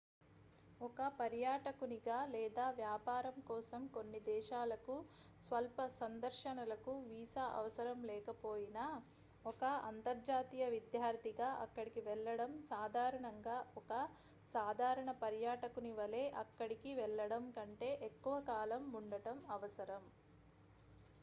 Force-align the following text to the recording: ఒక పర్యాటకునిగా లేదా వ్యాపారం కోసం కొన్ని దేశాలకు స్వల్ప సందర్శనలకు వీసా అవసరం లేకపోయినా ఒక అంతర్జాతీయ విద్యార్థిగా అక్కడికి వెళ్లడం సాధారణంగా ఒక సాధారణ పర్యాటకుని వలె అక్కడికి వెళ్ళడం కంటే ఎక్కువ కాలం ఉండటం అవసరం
ఒక 0.81 1.07
పర్యాటకునిగా 1.17 2.19
లేదా 2.31 2.63
వ్యాపారం 2.77 3.35
కోసం 3.49 3.81
కొన్ని 3.93 4.19
దేశాలకు 4.29 4.95
స్వల్ప 5.41 5.85
సందర్శనలకు 5.97 6.93
వీసా 7.03 7.43
అవసరం 7.57 7.99
లేకపోయినా 8.09 8.85
ఒక 9.45 9.61
అంతర్జాతీయ 9.89 10.65
విద్యార్థిగా 10.75 11.49
అక్కడికి 11.65 12.03
వెళ్లడం 12.07 12.53
సాధారణంగా 12.71 13.57
ఒక 13.77 13.91
సాధారణ 14.47 15.11
పర్యాటకుని 15.21 15.93
వలె 15.99 16.25
అక్కడికి 16.43 16.93
వెళ్ళడం 16.95 17.45
కంటే 17.57 17.91
ఎక్కువ 18.09 18.37
కాలం 18.49 18.85
ఉండటం 19.01 19.37
అవసరం 19.51 20.05